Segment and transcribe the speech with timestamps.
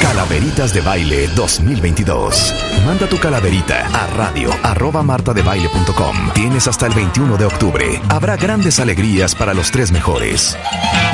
[0.00, 2.54] Calaveritas de Baile 2022.
[2.84, 6.32] Manda tu calaverita a radio arroba martadebaile.com.
[6.34, 7.84] Tienes hasta el 21 de octubre.
[8.08, 10.56] Habrá grandes alegrías para los tres mejores.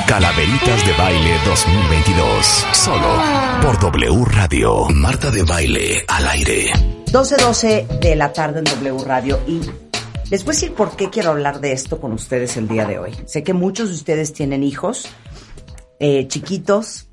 [0.06, 2.66] Calaveritas de Baile 2022.
[2.72, 3.22] Solo
[3.62, 4.88] por W Radio.
[4.88, 6.72] Marta de Baile al aire.
[7.06, 9.60] 12.12 de la tarde en W Radio y
[10.30, 12.98] les voy a decir por qué quiero hablar de esto con ustedes el día de
[12.98, 13.14] hoy.
[13.26, 15.08] Sé que muchos de ustedes tienen hijos
[15.98, 17.08] eh, chiquitos,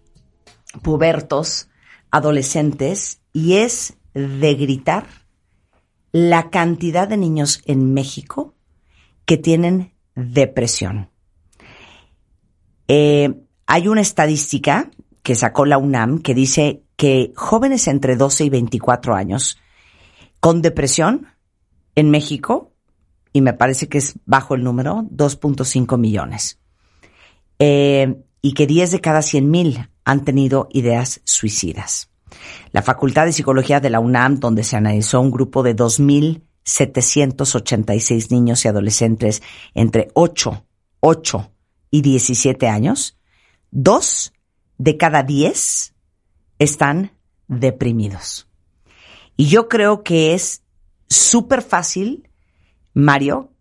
[0.82, 1.70] pubertos,
[2.12, 5.06] adolescentes y es de gritar
[6.12, 8.54] la cantidad de niños en México
[9.26, 11.10] que tienen depresión.
[12.88, 13.34] Eh,
[13.66, 14.92] hay una estadística
[15.24, 19.58] que sacó la UNAM que dice que jóvenes entre 12 y 24 años
[20.40, 21.28] con depresión
[21.96, 22.74] en México,
[23.32, 26.60] y me parece que es bajo el número, 2.5 millones.
[27.60, 32.10] Eh, y que 10 de cada 100 mil han tenido ideas suicidas.
[32.72, 38.66] La Facultad de Psicología de la UNAM, donde se analizó un grupo de 2.786 niños
[38.66, 39.42] y adolescentes
[39.74, 40.66] entre 8,
[41.00, 41.52] 8
[41.90, 43.18] y 17 años,
[43.72, 44.34] dos
[44.78, 45.94] de cada 10
[46.60, 47.14] están
[47.48, 48.50] deprimidos.
[49.38, 50.64] Y yo creo que es
[51.08, 52.30] súper fácil,
[52.94, 53.54] Mario,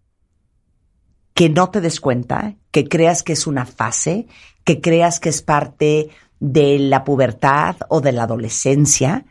[1.34, 4.27] que no te des cuenta, que creas que es una fase,
[4.64, 6.10] que creas que es parte
[6.41, 9.24] de la pubertad o de la adolescencia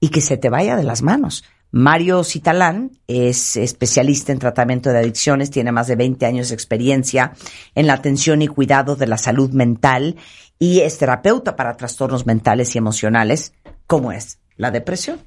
[0.00, 1.44] y que se te vaya de las manos.
[1.70, 7.32] Mario Citalán es especialista en tratamiento de adicciones, tiene más de 20 años de experiencia
[7.74, 10.16] en la atención y cuidado de la salud mental
[10.58, 13.52] y es terapeuta para trastornos mentales y emocionales,
[13.86, 15.20] como es la depresión.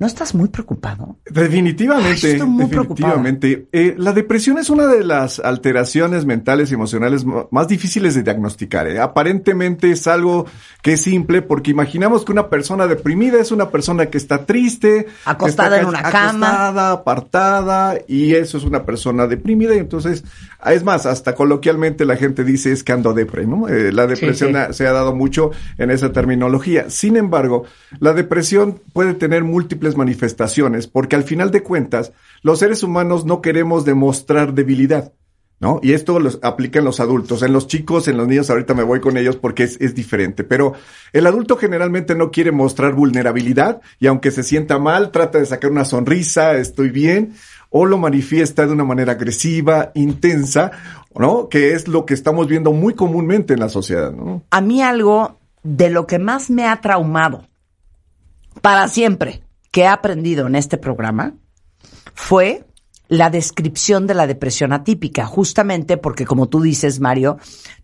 [0.00, 1.18] ¿No estás muy preocupado?
[1.28, 3.68] Definitivamente, Ay, estoy muy definitivamente.
[3.72, 8.86] Eh, la depresión es una de las alteraciones mentales y emocionales más difíciles de diagnosticar.
[8.86, 9.00] ¿eh?
[9.00, 10.46] Aparentemente es algo
[10.82, 15.06] que es simple porque imaginamos que una persona deprimida es una persona que está triste,
[15.24, 16.46] Acostada está en una ca- cama.
[16.48, 20.22] acostada, apartada y eso es una persona deprimida y entonces
[20.64, 23.68] es más hasta coloquialmente la gente dice es que ando depre, ¿no?
[23.68, 24.74] Eh, la depresión sí.
[24.74, 26.88] se ha dado mucho en esa terminología.
[26.88, 27.64] Sin embargo,
[27.98, 32.12] la depresión puede tener múltiples manifestaciones porque al final de cuentas
[32.42, 35.12] los seres humanos no queremos demostrar debilidad.
[35.60, 35.80] ¿No?
[35.82, 38.84] Y esto lo aplica en los adultos, en los chicos, en los niños, ahorita me
[38.84, 40.74] voy con ellos porque es, es diferente, pero
[41.12, 45.72] el adulto generalmente no quiere mostrar vulnerabilidad y aunque se sienta mal, trata de sacar
[45.72, 47.34] una sonrisa, estoy bien,
[47.70, 50.70] o lo manifiesta de una manera agresiva, intensa,
[51.14, 51.48] ¿no?
[51.48, 54.44] Que es lo que estamos viendo muy comúnmente en la sociedad, ¿no?
[54.50, 57.46] A mí algo de lo que más me ha traumado
[58.62, 61.34] para siempre que he aprendido en este programa
[62.14, 62.64] fue
[63.08, 67.38] la descripción de la depresión atípica, justamente porque como tú dices, Mario,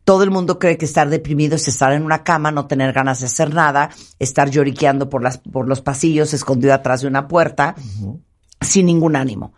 [0.05, 3.21] todo el mundo cree que estar deprimido es estar en una cama, no tener ganas
[3.21, 7.75] de hacer nada, estar lloriqueando por, las, por los pasillos, escondido atrás de una puerta,
[8.61, 9.55] sin ningún ánimo.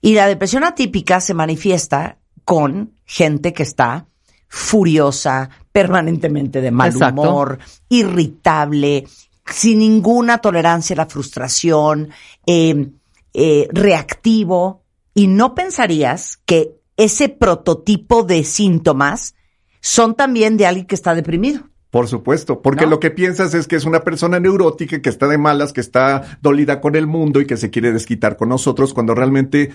[0.00, 4.06] Y la depresión atípica se manifiesta con gente que está
[4.48, 7.20] furiosa, permanentemente de mal Exacto.
[7.20, 9.06] humor, irritable,
[9.50, 12.10] sin ninguna tolerancia a la frustración,
[12.46, 12.88] eh,
[13.34, 14.82] eh, reactivo.
[15.14, 19.34] Y no pensarías que ese prototipo de síntomas
[19.80, 21.68] son también de alguien que está deprimido.
[21.90, 22.90] Por supuesto, porque ¿No?
[22.90, 26.38] lo que piensas es que es una persona neurótica que está de malas, que está
[26.42, 29.72] dolida con el mundo y que se quiere desquitar con nosotros cuando realmente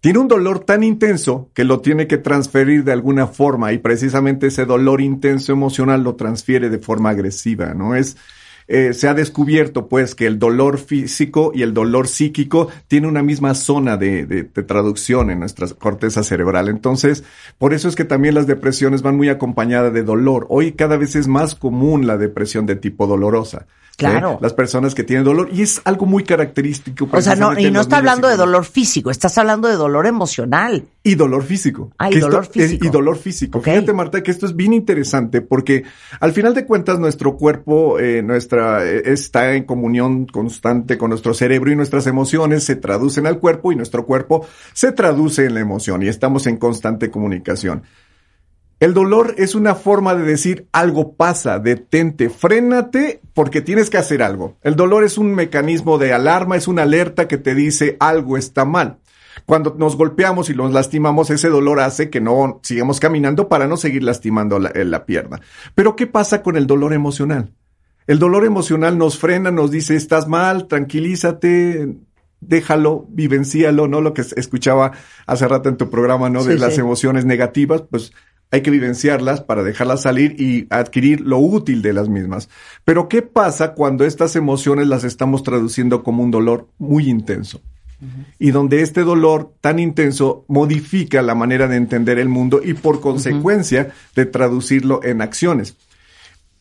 [0.00, 4.48] tiene un dolor tan intenso que lo tiene que transferir de alguna forma y precisamente
[4.48, 7.94] ese dolor intenso emocional lo transfiere de forma agresiva, ¿no?
[7.96, 8.18] Es,
[8.68, 13.22] eh, se ha descubierto pues que el dolor físico y el dolor psíquico tiene una
[13.22, 16.68] misma zona de, de- de traducción en nuestra corteza cerebral.
[16.68, 17.24] Entonces,
[17.58, 20.46] por eso es que también las depresiones van muy acompañadas de dolor.
[20.48, 23.66] Hoy cada vez es más común la depresión de tipo dolorosa.
[23.96, 24.38] Claro.
[24.42, 27.08] Las personas que tienen dolor y es algo muy característico.
[27.12, 30.84] O sea, no, y no está hablando de dolor físico, estás hablando de dolor emocional.
[31.06, 31.92] Y dolor físico.
[31.98, 32.86] Ah, y esto- dolor físico.
[32.86, 33.58] y dolor físico.
[33.58, 33.64] Ok.
[33.66, 35.84] Fíjate, Marta, que esto es bien interesante porque
[36.18, 41.34] al final de cuentas nuestro cuerpo, eh, nuestra, eh, está en comunión constante con nuestro
[41.34, 45.60] cerebro y nuestras emociones se traducen al cuerpo y nuestro cuerpo se traduce en la
[45.60, 47.82] emoción y estamos en constante comunicación.
[48.80, 54.22] El dolor es una forma de decir algo pasa, detente, frénate porque tienes que hacer
[54.22, 54.56] algo.
[54.62, 58.64] El dolor es un mecanismo de alarma, es una alerta que te dice algo está
[58.64, 58.98] mal.
[59.46, 63.76] Cuando nos golpeamos y nos lastimamos, ese dolor hace que no sigamos caminando para no
[63.76, 65.40] seguir lastimando la, la pierna.
[65.74, 67.52] Pero ¿qué pasa con el dolor emocional?
[68.06, 71.96] El dolor emocional nos frena, nos dice, estás mal, tranquilízate,
[72.40, 74.00] déjalo, vivencialo, ¿no?
[74.00, 74.92] Lo que escuchaba
[75.26, 76.44] hace rato en tu programa, ¿no?
[76.44, 78.12] De las emociones negativas, pues
[78.50, 82.48] hay que vivenciarlas para dejarlas salir y adquirir lo útil de las mismas.
[82.84, 87.60] Pero ¿qué pasa cuando estas emociones las estamos traduciendo como un dolor muy intenso?
[88.38, 93.00] Y donde este dolor tan intenso modifica la manera de entender el mundo y por
[93.00, 95.76] consecuencia de traducirlo en acciones.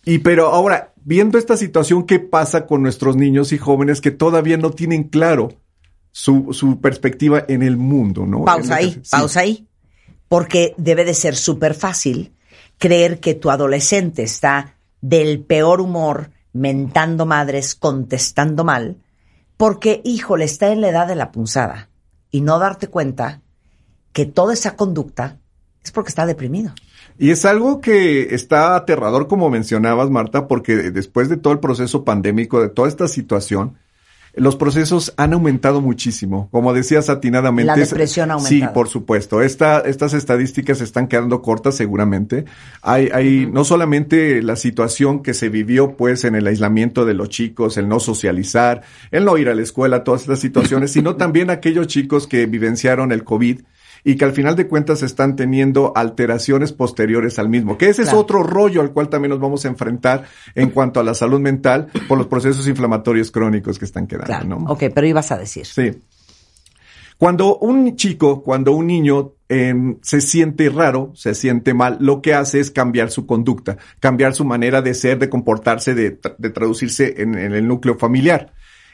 [0.06, 4.57] Y pero ahora, viendo esta situación, ¿qué pasa con nuestros niños y jóvenes que todavía
[4.57, 5.50] no tienen claro
[6.12, 8.45] su, su perspectiva en el mundo, ¿no?
[8.45, 9.68] Pausa ahí, pausa ahí.
[10.30, 12.33] Porque debe de ser súper fácil
[12.77, 18.97] creer que tu adolescente está del peor humor, mentando madres, contestando mal,
[19.63, 21.88] porque, híjole, está en la edad de la punzada.
[22.30, 23.39] Y no darte cuenta
[24.12, 25.39] que toda esa conducta
[25.81, 26.74] es porque está deprimido.
[27.18, 32.04] Y es algo que está aterrador, como mencionabas, Marta, porque después de todo el proceso
[32.04, 33.77] pandémico, de toda esta situación,
[34.35, 36.50] los procesos han aumentado muchísimo.
[36.51, 37.68] Como decías atinadamente.
[37.68, 38.71] La depresión ha aumentado.
[38.71, 39.41] Sí, por supuesto.
[39.41, 42.45] Esta, estas estadísticas están quedando cortas seguramente.
[42.81, 47.30] Hay, hay no solamente la situación que se vivió pues en el aislamiento de los
[47.30, 48.81] chicos, el no socializar,
[49.12, 53.12] el no ir a la escuela, todas estas situaciones, sino también aquellos chicos que vivenciaron
[53.12, 53.62] el COVID
[54.04, 58.14] y que al final de cuentas están teniendo alteraciones posteriores al mismo, que ese es
[58.14, 61.88] otro rollo al cual también nos vamos a enfrentar en cuanto a la salud mental
[62.08, 64.60] por los procesos inflamatorios crónicos que están quedando.
[64.60, 64.72] ¿no?
[64.72, 65.66] Ok, pero ibas a decir.
[65.66, 65.92] Sí.
[67.18, 72.34] Cuando un chico, cuando un niño em, se siente raro, se siente mal, lo que
[72.34, 77.36] hace es cambiar su conducta, cambiar su manera de ser, de comportarse, de, traducirse en
[77.36, 78.52] el núcleo familiar.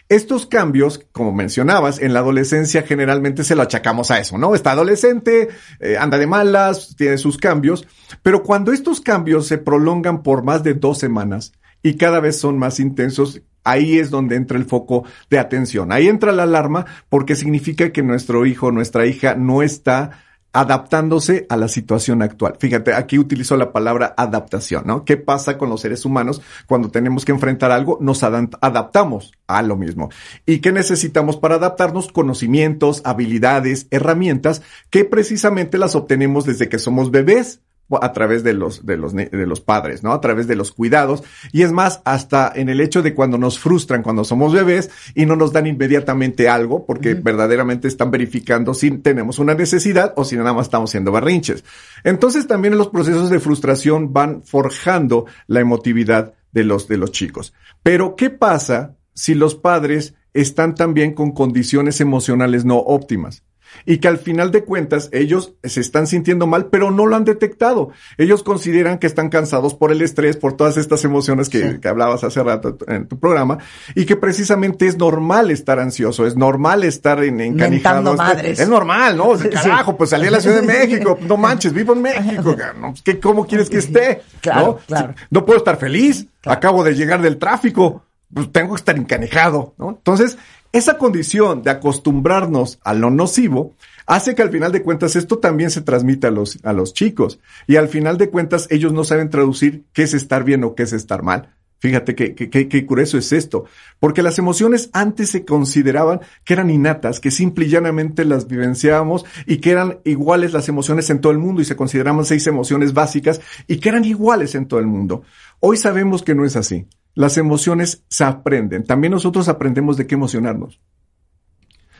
[0.10, 4.56] Estos cambios, como mencionabas, en la adolescencia generalmente se lo achacamos a eso, ¿no?
[4.56, 7.88] Está adolescente, eh, anda de malas, tiene sus cambios,
[8.24, 11.54] pero cuando estos cambios se prolongan por más de dos semanas
[11.84, 15.92] y cada vez son más intensos, ahí es donde entra el foco de atención.
[15.92, 20.24] Ahí entra la alarma porque significa que nuestro hijo, nuestra hija no está
[20.54, 22.56] adaptándose a la situación actual.
[22.60, 25.06] Fíjate, aquí utilizo la palabra adaptación, ¿no?
[25.06, 27.98] ¿Qué pasa con los seres humanos cuando tenemos que enfrentar algo?
[28.02, 30.10] Nos adaptamos a lo mismo.
[30.46, 32.12] ¿Y qué necesitamos para adaptarnos?
[32.12, 37.62] Conocimientos, habilidades, herramientas que precisamente las obtenemos desde que somos bebés
[38.02, 40.14] a través de los, de los, de los padres, ¿no?
[40.14, 41.24] A través de los cuidados.
[41.52, 45.26] Y es más, hasta en el hecho de cuando nos frustran cuando somos bebés y
[45.26, 50.38] no nos dan inmediatamente algo, porque verdaderamente están verificando si tenemos una necesidad o si
[50.38, 51.64] nada más estamos siendo berrinches.
[52.04, 57.54] Entonces también los procesos de frustración van forjando la emotividad de los, de los chicos.
[57.84, 63.44] Pero, ¿qué pasa si los padres están también con condiciones emocionales no óptimas?
[63.90, 67.26] Y que al final de cuentas ellos se están sintiendo mal, pero no lo han
[67.26, 67.90] detectado.
[68.20, 72.44] Ellos consideran que están cansados por el estrés, por todas estas emociones que, hablabas hace
[72.44, 73.58] rato en tu programa,
[73.96, 78.16] y que precisamente es normal estar ansioso, es normal estar en, encanijado.
[78.44, 79.32] Es normal, ¿no?
[79.52, 82.94] carajo, pues salí a la Ciudad de México, no manches, vivo en México, ¿no?
[83.04, 84.22] ¿Qué, ¿cómo quieres que esté?
[84.40, 85.16] Claro, claro.
[85.32, 89.90] No puedo estar feliz, acabo de llegar del tráfico, pues tengo que estar encanijado, ¿no?
[89.90, 90.38] Entonces,
[90.72, 95.72] esa condición de acostumbrarnos a lo nocivo hace que al final de cuentas esto también
[95.72, 99.30] se transmita a los, a los chicos y al final de cuentas ellos no saben
[99.30, 101.56] traducir qué es estar bien o qué es estar mal.
[101.80, 103.64] Fíjate qué que, curioso es esto,
[104.00, 109.26] porque las emociones antes se consideraban que eran innatas, que simple y llanamente las vivenciábamos
[109.46, 112.94] y que eran iguales las emociones en todo el mundo y se consideraban seis emociones
[112.94, 115.24] básicas y que eran iguales en todo el mundo.
[115.62, 116.86] Hoy sabemos que no es así.
[117.16, 118.86] Las emociones se aprenden.
[118.86, 120.80] También nosotros aprendemos de qué emocionarnos.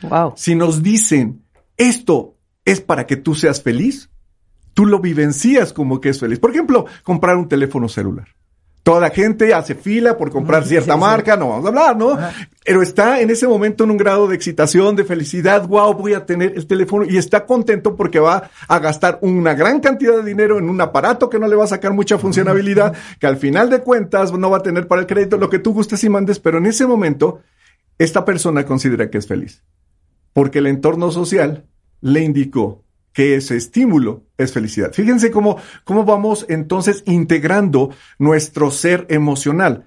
[0.02, 0.32] Wow.
[0.36, 1.44] Si nos dicen,
[1.76, 4.10] esto es para que tú seas feliz,
[4.74, 6.38] tú lo vivencias como que es feliz.
[6.38, 8.28] Por ejemplo, comprar un teléfono celular.
[8.82, 12.18] Toda la gente hace fila por comprar cierta marca, no vamos a hablar, ¿no?
[12.64, 16.24] Pero está en ese momento en un grado de excitación, de felicidad, wow, voy a
[16.24, 20.58] tener el teléfono y está contento porque va a gastar una gran cantidad de dinero
[20.58, 23.80] en un aparato que no le va a sacar mucha funcionalidad, que al final de
[23.80, 26.56] cuentas no va a tener para el crédito lo que tú gustes y mandes, pero
[26.56, 27.40] en ese momento
[27.98, 29.62] esta persona considera que es feliz,
[30.32, 31.66] porque el entorno social
[32.00, 32.82] le indicó
[33.12, 34.92] que ese estímulo es felicidad.
[34.92, 39.84] Fíjense cómo, cómo vamos entonces integrando nuestro ser emocional.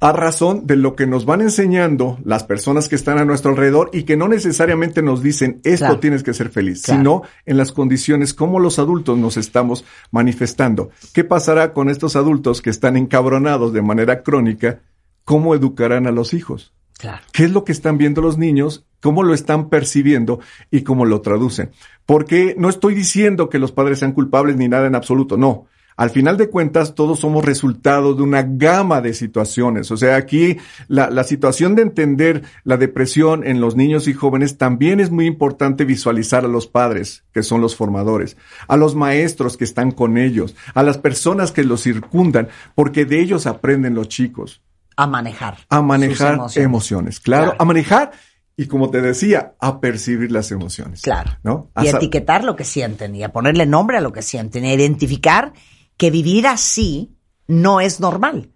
[0.00, 3.88] a razón de lo que nos van enseñando las personas que están a nuestro alrededor
[3.94, 6.00] y que no necesariamente nos dicen esto Claro.
[6.00, 6.98] tienes que ser feliz, Claro.
[7.00, 10.90] sino en las condiciones como los adultos nos estamos manifestando.
[11.14, 14.80] ¿Qué pasará con estos adultos que están encabronados de manera crónica?
[15.24, 16.74] ¿Cómo educarán a los hijos?
[16.98, 17.22] Claro.
[17.32, 18.84] ¿Qué es lo que están viendo los niños?
[19.00, 21.70] ¿Cómo lo están percibiendo y cómo lo traducen?
[22.06, 25.66] Porque no estoy diciendo que los padres sean culpables ni nada en absoluto, no.
[25.96, 29.92] Al final de cuentas, todos somos resultado de una gama de situaciones.
[29.92, 30.56] O sea, aquí
[30.88, 35.26] la, la situación de entender la depresión en los niños y jóvenes también es muy
[35.26, 38.36] importante visualizar a los padres, que son los formadores,
[38.66, 43.20] a los maestros que están con ellos, a las personas que los circundan, porque de
[43.20, 44.62] ellos aprenden los chicos
[44.96, 45.58] A manejar.
[45.68, 46.64] a manejar emociones.
[46.66, 47.20] emociones.
[47.20, 47.56] Claro, Claro.
[47.60, 48.12] a manejar
[48.56, 51.02] y como te decía, a percibir las emociones.
[51.02, 51.32] Claro.
[51.42, 51.70] ¿No?
[51.74, 54.64] A Y a etiquetar lo que sienten y a ponerle nombre a lo que sienten
[54.64, 55.52] y a identificar
[55.96, 57.16] que vivir así
[57.48, 58.50] no es normal.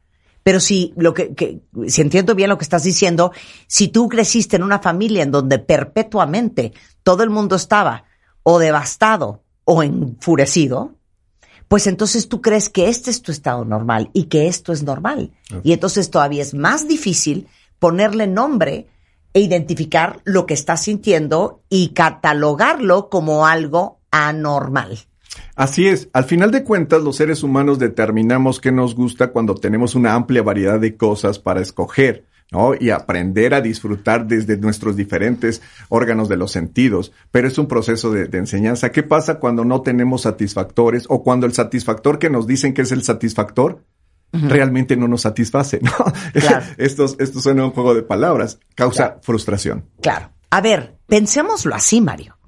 [0.45, 3.33] Pero si lo que, que- si entiendo bien lo que estás diciendo,
[3.67, 8.05] si tú creciste en una familia en donde perpetuamente todo el mundo estaba
[8.45, 10.95] o devastado o enfurecido,
[11.69, 15.31] pues entonces tú crees que este es tu estado normal y que esto es normal.
[15.63, 17.47] Y entonces todavía es más difícil
[17.79, 18.89] ponerle nombre
[19.35, 24.99] e identificar lo que estás sintiendo y catalogarlo como algo anormal.
[25.55, 26.09] Así es.
[26.13, 30.43] Al final de cuentas, los seres humanos determinamos qué nos gusta cuando tenemos una amplia
[30.43, 32.25] variedad de cosas para escoger.
[32.51, 32.73] ¿No?
[32.79, 37.13] Y aprender a disfrutar desde nuestros diferentes órganos de los sentidos.
[37.31, 38.91] Pero es un proceso de, de enseñanza.
[38.91, 42.93] ¿Qué pasa cuando no tenemos satisfactores o cuando el satisfactor que nos dicen que es
[42.93, 43.85] el satisfactor
[44.33, 45.81] realmente no nos satisface?
[45.83, 45.93] ¿no?
[46.33, 46.65] Claro.
[46.79, 48.59] Estos, esto suena un juego de palabras.
[48.75, 49.21] Causa Claro.
[49.23, 49.85] frustración.
[50.01, 50.31] Claro.
[50.51, 52.39] A ver, pensémoslo así, Mario.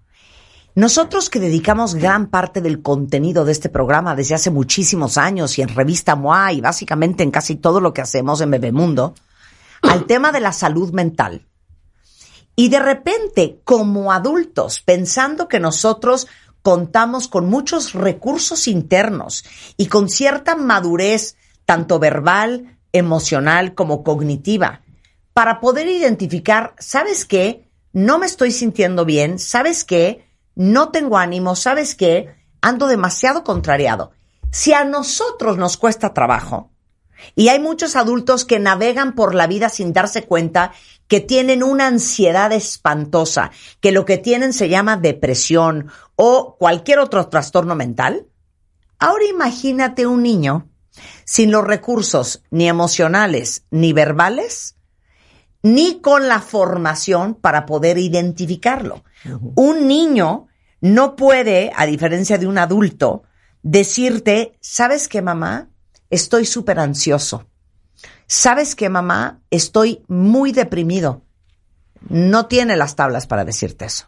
[0.75, 5.63] Nosotros que dedicamos gran parte del contenido de este programa desde hace muchísimos años y
[5.63, 9.15] en Revista MOA y básicamente en casi todo lo que hacemos en Bebemundo,
[9.83, 11.47] al tema de la salud mental.
[12.57, 16.27] Y de repente, como adultos, pensando que nosotros
[16.63, 19.45] contamos con muchos recursos internos
[19.77, 24.83] y con cierta madurez, tanto verbal, emocional como cognitiva,
[25.33, 27.71] para poder identificar, ¿sabes qué?
[27.93, 30.27] No me estoy sintiendo bien, ¿sabes qué?
[30.55, 32.35] No tengo ánimo, ¿sabes qué?
[32.61, 34.13] Ando demasiado contrariado.
[34.53, 36.71] Si a nosotros nos cuesta trabajo,
[37.35, 40.73] y hay muchos adultos que navegan por la vida sin darse cuenta
[41.09, 43.51] que tienen una ansiedad espantosa,
[43.81, 48.27] que lo que tienen se llama depresión o cualquier otro trastorno mental.
[48.99, 50.69] Ahora imagínate un niño
[51.25, 54.77] sin los recursos ni emocionales ni verbales,
[55.63, 59.05] ni con la formación para poder identificarlo.
[59.55, 60.49] Un niño
[60.81, 63.25] no puede, a diferencia de un adulto,
[63.63, 65.69] decirte, ¿sabes qué, mamá?
[66.11, 67.47] Estoy súper ansioso.
[68.27, 69.41] ¿Sabes qué, mamá?
[69.51, 71.23] Estoy muy deprimido.
[72.09, 74.07] No tiene las tablas para decirte eso.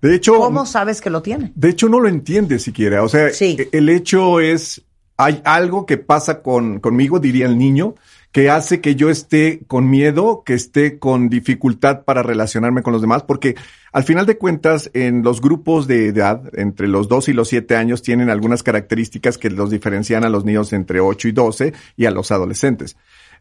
[0.00, 1.52] De hecho, ¿Cómo sabes que lo tiene?
[1.56, 3.02] De hecho, no lo entiende siquiera.
[3.02, 3.56] O sea, Sí.
[3.58, 4.82] e- el hecho es,
[5.16, 7.94] hay algo que pasa con, conmigo, diría el niño,
[8.32, 13.00] que hace que yo esté con miedo, que esté con dificultad para relacionarme con los
[13.00, 13.56] demás, porque
[13.92, 17.74] al final de cuentas, en los grupos de edad, entre los 2 y los 7
[17.76, 22.04] años, tienen algunas características que los diferencian a los niños entre 8 y 12 y
[22.04, 22.96] a los adolescentes.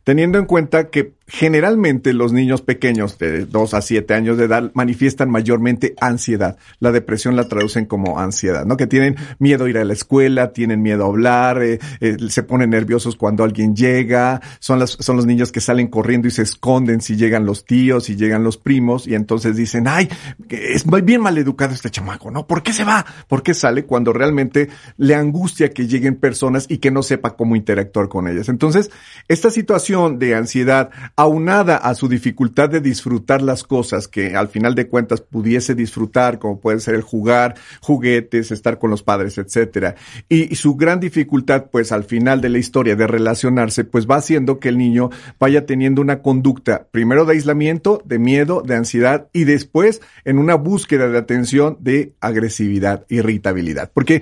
[0.05, 4.71] Teniendo en cuenta que generalmente los niños pequeños de 2 a 7 años de edad
[4.73, 6.57] manifiestan mayormente ansiedad.
[6.79, 8.77] La depresión la traducen como ansiedad, ¿no?
[8.77, 12.43] Que tienen miedo a ir a la escuela, tienen miedo a hablar, eh, eh, se
[12.43, 16.43] ponen nerviosos cuando alguien llega, son, las, son los niños que salen corriendo y se
[16.43, 20.09] esconden si llegan los tíos, si llegan los primos y entonces dicen, ay,
[20.49, 22.47] es bien mal educado este chamaco, ¿no?
[22.47, 23.05] ¿Por qué se va?
[23.27, 23.85] ¿Por qué sale?
[23.85, 28.49] Cuando realmente le angustia que lleguen personas y que no sepa cómo interactuar con ellas.
[28.49, 28.91] Entonces,
[29.27, 34.75] esta situación de ansiedad, aunada a su dificultad de disfrutar las cosas que al final
[34.75, 39.95] de cuentas pudiese disfrutar, como puede ser el jugar, juguetes, estar con los padres, etcétera,
[40.29, 44.17] y, y su gran dificultad, pues al final de la historia de relacionarse, pues va
[44.17, 45.09] haciendo que el niño
[45.39, 50.53] vaya teniendo una conducta, primero de aislamiento, de miedo, de ansiedad, y después en una
[50.53, 53.91] búsqueda de atención de agresividad, irritabilidad.
[53.91, 54.21] Porque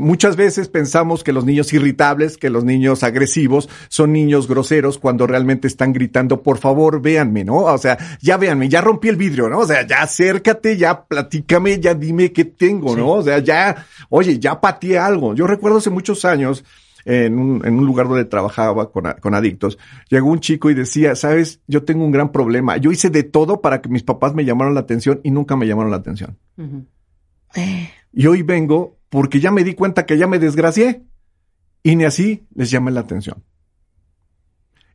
[0.00, 5.26] Muchas veces pensamos que los niños irritables, que los niños agresivos son niños groseros cuando
[5.26, 7.56] realmente están gritando, por favor, véanme, ¿no?
[7.56, 9.58] O sea, ya véanme, ya rompí el vidrio, ¿no?
[9.58, 13.10] O sea, ya acércate, ya platícame, ya dime qué tengo, ¿no?
[13.10, 15.34] O sea, ya, oye, ya pateé algo.
[15.34, 16.64] Yo recuerdo hace muchos años,
[17.04, 19.78] en un, en un lugar donde trabajaba con, con adictos,
[20.10, 22.76] llegó un chico y decía, sabes, yo tengo un gran problema.
[22.76, 25.66] Yo hice de todo para que mis papás me llamaran la atención y nunca me
[25.66, 26.38] llamaron la atención.
[28.12, 31.04] Y hoy vengo porque ya me di cuenta que ya me desgracié
[31.82, 33.44] y ni así les llamé la atención.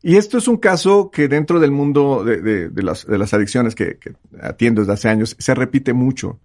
[0.05, 3.97] Y esto es un caso que dentro del mundo de, las, adicciones que,
[4.41, 6.41] atiendo desde hace años se repite mucho.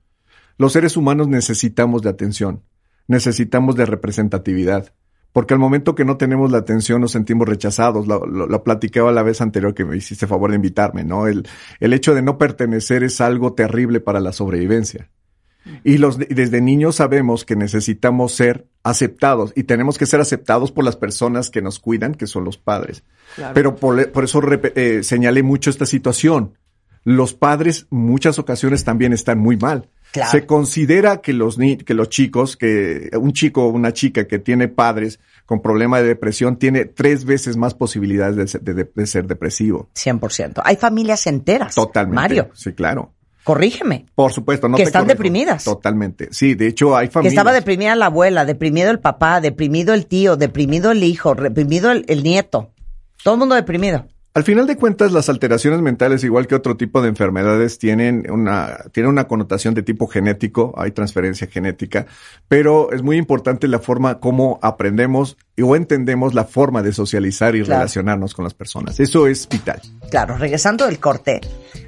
[0.58, 2.62] Los seres humanos necesitamos de atención,
[3.08, 4.94] necesitamos de representatividad,
[5.32, 8.06] porque al momento que no tenemos la atención nos sentimos rechazados.
[8.06, 11.26] Lo, platicaba la vez anterior que me hiciste favor de invitarme, ¿no?
[11.26, 11.44] El
[11.80, 15.10] hecho de no pertenecer es algo terrible para la sobrevivencia.
[15.84, 20.84] Y los, desde niños sabemos que necesitamos ser aceptados y tenemos que ser aceptados por
[20.84, 23.04] las personas que nos cuidan, que son los padres.
[23.54, 24.40] Pero por, por eso
[24.74, 26.54] eh, señalé mucho esta situación.
[27.04, 29.88] Los padres muchas ocasiones también están muy mal.
[30.30, 34.68] Se considera que los, que los chicos, que un chico o una chica que tiene
[34.68, 39.90] padres con problema de depresión tiene tres veces más posibilidades de, de, de ser depresivo.
[39.94, 40.62] 100%.
[40.64, 41.74] Hay familias enteras.
[41.74, 42.16] Totalmente.
[42.16, 42.50] Mario.
[42.54, 43.12] Sí, claro.
[43.44, 44.06] Corrígeme.
[44.14, 45.64] Por supuesto, no Que están deprimidas.
[45.64, 46.28] Totalmente.
[46.32, 47.32] Sí, de hecho hay familias.
[47.32, 51.90] Que estaba deprimida la abuela, deprimido el papá, deprimido el tío, deprimido el hijo, deprimido
[51.90, 52.72] el, el nieto.
[53.22, 54.06] Todo el mundo deprimido.
[54.38, 58.84] Al final de cuentas, las alteraciones mentales, igual que otro tipo de enfermedades, tienen una,
[58.92, 62.06] tienen una connotación de tipo genético, hay transferencia genética,
[62.46, 67.64] pero es muy importante la forma como aprendemos o entendemos la forma de socializar y
[67.64, 69.00] relacionarnos con las personas.
[69.00, 69.82] Eso es vital.
[70.08, 71.40] Claro, regresando del corte,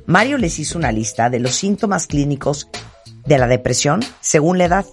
[0.07, 2.69] Mario les hizo una lista de los síntomas clínicos
[3.27, 4.87] de la depresión según la edad.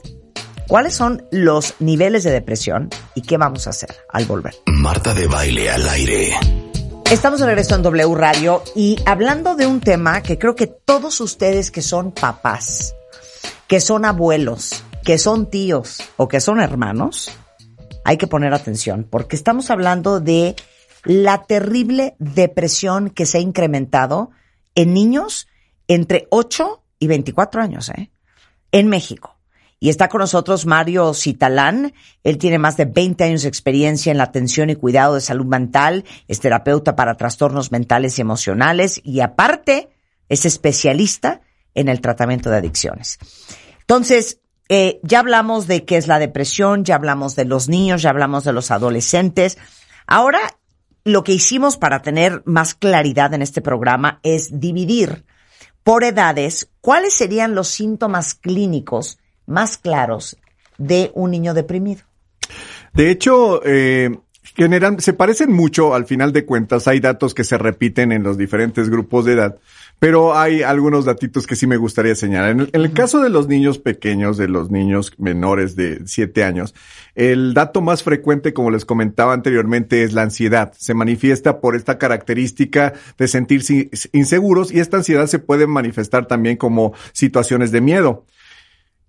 [0.68, 4.54] ¿Cuáles son los niveles de depresión y qué vamos a hacer al volver?
[4.68, 6.36] Marta de baile al aire.
[7.10, 11.22] Estamos de regreso en W Radio y hablando de un tema que creo que todos
[11.22, 12.96] ustedes que son papás,
[13.66, 17.32] que son abuelos, que son tíos o que son hermanos,
[18.04, 20.58] hay que poner atención porque estamos hablando de
[21.06, 24.32] la terrible depresión que se ha incrementado
[24.76, 25.48] en niños
[25.88, 28.12] entre 8 y 24 años, ¿eh?
[28.74, 29.37] En México.
[29.80, 31.94] Y está con nosotros Mario Citalán.
[32.24, 35.46] Él tiene más de 20 años de experiencia en la atención y cuidado de salud
[35.46, 36.04] mental.
[36.28, 39.90] Es terapeuta para trastornos mentales y emocionales y aparte
[40.30, 41.42] es especialista
[41.76, 43.20] en el tratamiento de adicciones.
[43.82, 48.10] Entonces, eh, ya hablamos de qué es la depresión, ya hablamos de los niños, ya
[48.10, 49.60] hablamos de los adolescentes.
[50.08, 50.40] Ahora,
[51.04, 55.24] lo que hicimos para tener más claridad en este programa es dividir
[55.84, 60.38] por edades cuáles serían los síntomas clínicos más claros
[60.78, 62.04] de un niño deprimido.
[62.94, 64.16] De hecho, eh,
[64.56, 66.88] generan, se parecen mucho al final de cuentas.
[66.88, 69.58] Hay datos que se repiten en los diferentes grupos de edad,
[70.00, 72.52] pero hay algunos datitos que sí me gustaría señalar.
[72.52, 76.74] En el, caso de los niños pequeños, de los niños menores de 7 años,
[77.16, 80.74] el dato más frecuente, como les comentaba anteriormente, es la ansiedad.
[80.78, 86.58] Se manifiesta por esta característica de sentirse inseguros y esta ansiedad se puede manifestar también
[86.58, 88.26] como situaciones de miedo.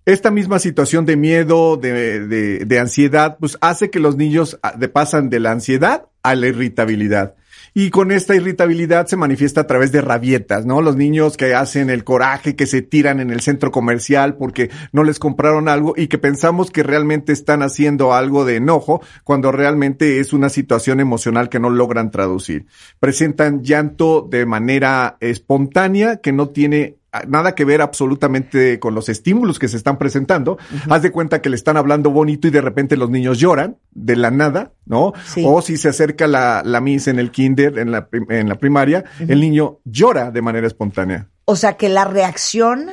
[0.05, 4.73] Esta misma situación de miedo, de, de, de ansiedad, pues hace que los niños ah,
[4.91, 7.35] pasan de la ansiedad a la irritabilidad.
[7.73, 10.81] Y con esta irritabilidad se manifiesta a través de rabietas, ¿no?
[10.81, 15.03] Los niños que hacen el coraje, que se tiran en el centro comercial porque no
[15.03, 20.19] les compraron algo y que pensamos que realmente están haciendo algo de enojo cuando realmente
[20.19, 22.65] es una situación emocional que no logran traducir.
[22.99, 29.59] Presentan llanto de manera espontánea que no tiene nada que ver absolutamente con los estímulos
[29.59, 30.57] que se están presentando.
[30.89, 34.15] Haz de cuenta que le están hablando bonito y de repente los niños lloran de
[34.15, 35.13] la nada, ¿no?
[35.43, 39.05] O si se acerca la, la miss en el kinder, en la, en la primaria,
[39.19, 41.29] el niño llora de manera espontánea.
[41.45, 42.91] O sea que la reacción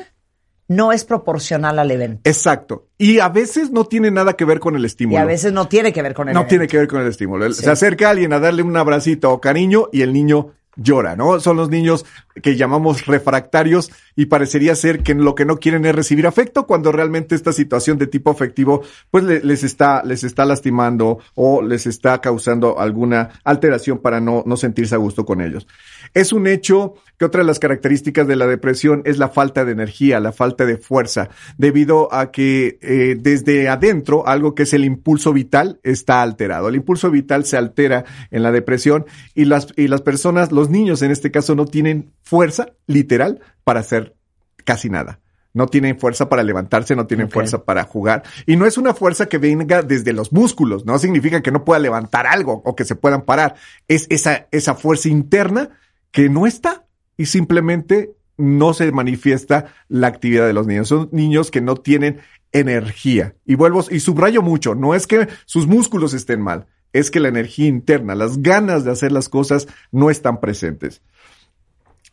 [0.67, 2.21] no es proporcional al evento.
[2.25, 2.87] Exacto.
[2.97, 5.17] Y a veces no tiene nada que ver con el estímulo.
[5.17, 7.07] Y a veces no tiene que ver con el No tiene que ver con el
[7.07, 7.51] estímulo.
[7.53, 11.39] Se acerca alguien a darle un abracito o cariño y el niño llora, ¿no?
[11.39, 12.05] Son los niños
[12.41, 16.91] que llamamos refractarios y parecería ser que lo que no quieren es recibir afecto cuando
[16.91, 22.21] realmente esta situación de tipo afectivo pues les está les está lastimando o les está
[22.21, 25.67] causando alguna alteración para no no sentirse a gusto con ellos.
[26.13, 29.71] Es un hecho que otra de las características de la depresión es la falta de
[29.71, 34.85] energía, la falta de fuerza, debido a que eh, desde adentro algo que es el
[34.85, 36.69] impulso vital está alterado.
[36.69, 41.01] El impulso vital se altera en la depresión y las y las personas, los niños
[41.01, 44.15] en este caso no tienen fuerza literal para hacer
[44.63, 45.19] casi nada.
[45.53, 48.23] No tienen fuerza para levantarse, no tienen fuerza para jugar.
[48.45, 51.79] Y no es una fuerza que venga desde los músculos, no significa que no pueda
[51.79, 53.55] levantar algo o que se puedan parar.
[53.87, 55.71] Es esa, esa fuerza interna
[56.11, 56.85] que no está
[57.17, 60.89] y simplemente no se manifiesta la actividad de los niños.
[60.89, 62.19] Son niños que no tienen
[62.51, 63.35] energía.
[63.45, 66.67] Y vuelvo, y subrayo mucho, no es que sus músculos estén mal,
[66.99, 71.01] es que la energía interna, las ganas de hacer las cosas no están presentes.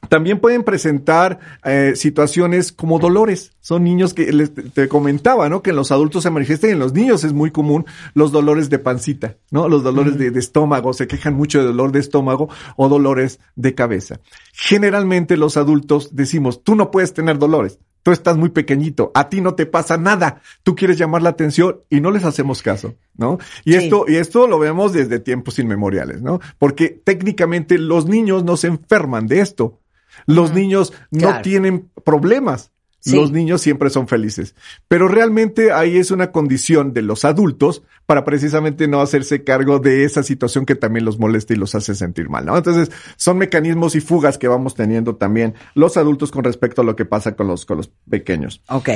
[0.09, 3.53] También pueden presentar eh, situaciones como dolores.
[3.61, 5.63] Son niños que les, te comentaba, ¿no?
[5.63, 8.71] Que en los adultos se manifiestan y en los niños es muy común los dolores
[8.71, 9.69] de pancita, ¿no?
[9.69, 13.75] Los dolores de, de, estómago, se quejan mucho de dolor de estómago o dolores de
[13.75, 14.21] cabeza.
[14.53, 17.79] Generalmente los adultos decimos, tú no puedes tener dolores.
[18.05, 20.43] Tú estás muy pequeñito, a ti no te pasa nada.
[20.63, 23.39] Tú quieres llamar la atención y no les hacemos caso, ¿no?
[23.65, 23.79] Y sí.
[23.79, 26.39] esto, y esto lo vemos desde tiempos inmemoriales, ¿no?
[26.59, 29.81] Porque técnicamente los niños no se enferman de esto.
[30.27, 31.37] Los niños claro.
[31.37, 32.73] no tienen problemas.
[33.05, 33.17] Sí.
[33.17, 34.55] Los niños siempre son felices.
[34.89, 40.05] Pero realmente ahí es una condición de los adultos para precisamente no hacerse cargo de
[40.05, 42.57] esa situación que también los molesta y los hace sentir mal, ¿no?
[42.57, 46.97] Entonces, son mecanismos y fugas que vamos teniendo también los adultos con respecto a lo
[46.97, 48.63] que pasa con los, con los pequeños.
[48.69, 48.89] Ok.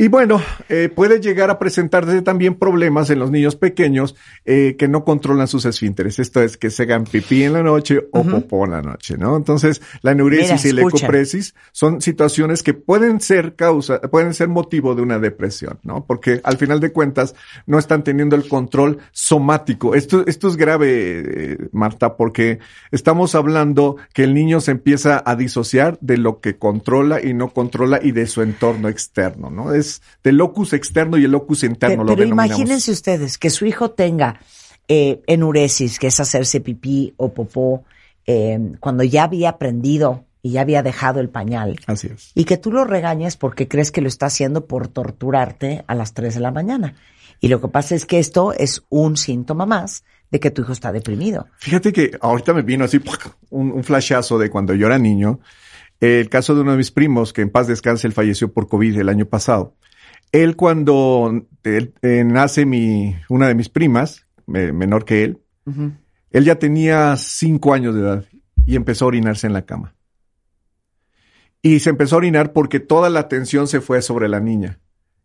[0.00, 4.86] Y bueno, eh, puede llegar a presentarse también problemas en los niños pequeños eh, que
[4.86, 6.20] no controlan sus esfínteres.
[6.20, 8.30] Esto es que se hagan pipí en la noche o uh -huh.
[8.30, 9.36] popó en la noche, ¿no?
[9.36, 14.46] Entonces, la neuresis Mira, y la ecopresis son situaciones que pueden ser causa, pueden ser
[14.46, 16.06] motivo de una depresión, ¿no?
[16.06, 17.34] Porque al final de cuentas
[17.66, 19.96] no están teniendo el control somático.
[19.96, 22.60] Esto, esto es grave, eh, Marta, porque
[22.92, 27.48] estamos hablando que el niño se empieza a disociar de lo que controla y no
[27.48, 29.74] controla y de su entorno externo, ¿no?
[29.74, 29.87] Es
[30.22, 32.04] del locus externo y el locus interno.
[32.04, 34.40] Pero, pero imagínense ustedes que su hijo tenga
[34.88, 37.84] eh, enuresis, que es hacerse pipí o popó,
[38.26, 41.78] eh, cuando ya había aprendido y ya había dejado el pañal.
[41.86, 42.32] Así es.
[42.34, 46.14] Y que tú lo regañes porque crees que lo está haciendo por torturarte a las
[46.14, 46.94] 3 de la mañana.
[47.40, 50.72] Y lo que pasa es que esto es un síntoma más de que tu hijo
[50.72, 51.46] está deprimido.
[51.58, 53.00] Fíjate que ahorita me vino así
[53.50, 55.40] un, un flashazo de cuando yo era niño.
[56.00, 58.98] El caso de uno de mis primos, que en paz descanse, él falleció por COVID
[58.98, 59.74] el año pasado.
[60.30, 65.70] Él cuando él, eh, nace mi, una de mis primas, me, menor que él, uh
[65.70, 65.98] -huh.
[66.30, 68.24] él ya tenía cinco años de edad
[68.66, 69.94] y empezó a orinarse en la cama.
[71.62, 74.78] Y se empezó a orinar porque toda la atención se fue sobre la niña.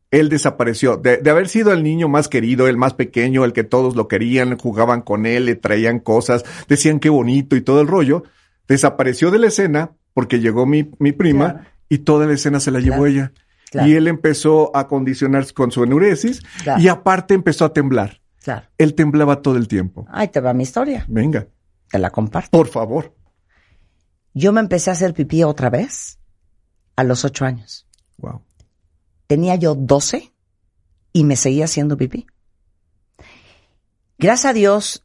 [0.09, 0.97] Él desapareció.
[0.97, 4.07] De, de, haber sido el niño más querido, el más pequeño, el que todos lo
[4.07, 8.23] querían, jugaban con él, le traían cosas, decían qué bonito y todo el rollo,
[8.67, 11.69] desapareció de la escena porque llegó mi, mi prima claro.
[11.89, 13.07] y toda la escena se la llevó claro.
[13.07, 13.33] ella.
[13.71, 13.87] Claro.
[13.87, 16.43] Y él empezó a condicionarse con su enuresis
[16.77, 18.21] y aparte empezó a temblar.
[18.43, 18.67] Claro.
[18.77, 20.05] Él temblaba todo el tiempo.
[20.09, 21.05] Ahí te va mi historia.
[21.07, 21.47] Venga.
[21.89, 22.51] Te la comparto.
[22.51, 23.15] Por favor.
[24.33, 26.19] Yo me empecé a hacer pipí otra vez
[26.95, 27.87] a los ocho años.
[28.17, 28.41] Wow.
[29.27, 30.33] Tenía yo doce
[31.11, 32.27] y me seguía haciendo pipí.
[34.17, 35.03] Gracias a Dios,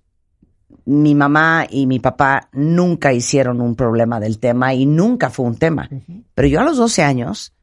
[0.84, 5.56] mi mamá y mi papá nunca hicieron un problema del tema y nunca fue un
[5.56, 5.88] tema.
[5.90, 6.24] Uh -huh.
[6.34, 7.54] Pero yo a los doce años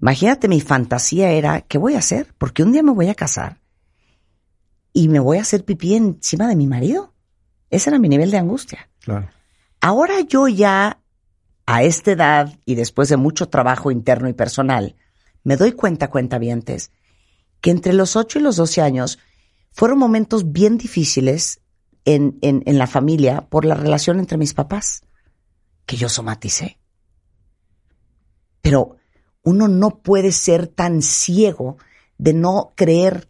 [0.00, 2.34] Imagínate, mi fantasía era, ¿qué voy a hacer?
[2.38, 3.60] Porque un día me voy a casar
[4.92, 7.12] y me voy a hacer pipí encima de mi marido.
[7.68, 8.88] Ese era mi nivel de angustia.
[9.00, 9.28] Claro.
[9.80, 11.00] Ahora yo ya,
[11.66, 14.96] a esta edad y después de mucho trabajo interno y personal,
[15.44, 16.90] me doy cuenta, cuentavientes,
[17.60, 19.18] que entre los 8 y los 12 años
[19.70, 21.60] fueron momentos bien difíciles
[22.04, 25.02] en, en, en la familia por la relación entre mis papás,
[25.86, 26.78] que yo somaticé.
[28.62, 28.96] Pero
[29.42, 31.78] uno no puede ser tan ciego
[32.18, 33.28] de no creer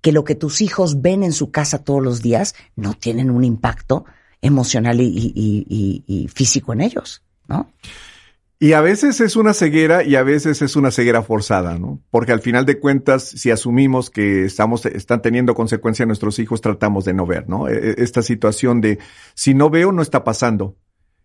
[0.00, 3.44] que lo que tus hijos ven en su casa todos los días no tienen un
[3.44, 4.04] impacto
[4.40, 5.32] emocional y, y,
[5.68, 7.70] y, y, físico en ellos, ¿no?
[8.62, 12.00] Y a veces es una ceguera y a veces es una ceguera forzada, ¿no?
[12.12, 17.04] Porque al final de cuentas, si asumimos que estamos, están teniendo consecuencia nuestros hijos, tratamos
[17.04, 17.66] de no ver, ¿no?
[17.66, 19.00] E, e, esta situación de
[19.34, 20.76] si no veo, no está pasando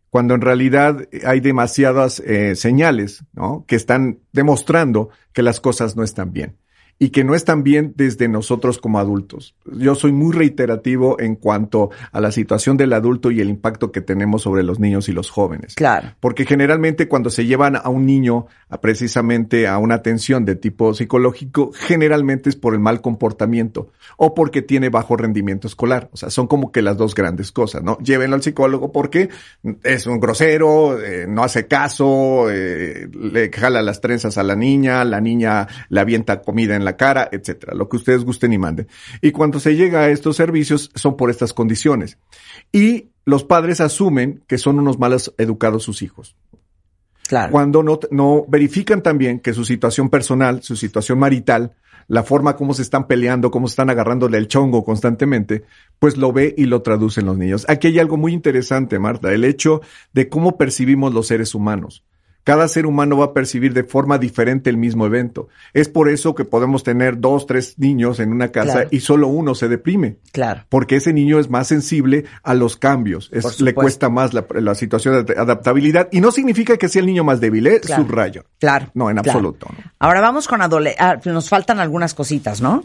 [0.10, 3.65] cuando en realidad hay demasiadas eh, señales ¿no?
[3.67, 6.58] que están demostrando que las cosas no están bien
[7.00, 9.56] y que no están bien desde nosotros como adultos.
[9.66, 14.02] Yo soy muy reiterativo en cuanto a la situación del adulto y el impacto que
[14.02, 15.76] tenemos sobre los niños y los jóvenes.
[15.76, 16.14] Claro.
[16.20, 20.94] Porque generalmente cuando se llevan a un niño a precisamente a una atención de tipo
[20.94, 26.10] psicológico, generalmente es por el mal comportamiento o porque tiene bajo rendimiento escolar.
[26.12, 27.98] O sea, son como que las dos grandes cosas, ¿no?
[28.00, 29.30] Llévenlo al psicólogo porque
[29.84, 35.04] es un grosero, eh, no hace caso, eh, le jala las trenzas a la niña,
[35.04, 38.88] la niña le avienta comida en la cara, etcétera, lo que ustedes gusten y manden.
[39.21, 42.17] Y cuando se llega a estos servicios son por estas condiciones.
[42.71, 46.38] Y los padres asumen que son unos malos educados sus hijos.
[47.28, 47.52] Claro.
[47.52, 51.73] Cuando no, no verifican también que su situación personal, su situación marital,
[52.08, 55.65] la forma como se están peleando, cómo se están agarrándole el chongo constantemente,
[56.00, 57.65] pues lo ve y lo traducen los niños.
[57.67, 59.82] Aquí hay algo muy interesante, Marta, el hecho
[60.13, 62.06] de cómo percibimos los seres humanos
[62.48, 65.50] Cada ser humano va a percibir de forma diferente el mismo evento.
[65.74, 68.90] Es por eso que podemos tener dos, tres niños en una casa Claro.
[68.92, 70.18] y solo uno se deprime.
[70.32, 70.64] Claro.
[70.70, 73.30] Porque ese niño es más sensible a los cambios.
[73.34, 76.08] Es- le cuesta más la, la situación de adaptabilidad.
[76.12, 77.82] Y no significa que sea el niño más débil, ¿eh?
[77.82, 78.04] Claro.
[78.04, 78.46] Subrayo.
[78.60, 78.92] Claro.
[78.94, 79.30] No, en claro.
[79.30, 79.68] absoluto.
[79.70, 79.92] ¿no?
[80.00, 81.34] Ahora vamos con adolescentes.
[81.34, 82.84] nos faltan algunas cositas, ¿no?